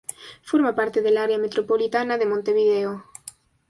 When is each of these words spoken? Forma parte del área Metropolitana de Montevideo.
Forma 0.41 0.73
parte 0.73 1.03
del 1.03 1.15
área 1.15 1.37
Metropolitana 1.37 2.17
de 2.17 2.25
Montevideo. 2.25 3.03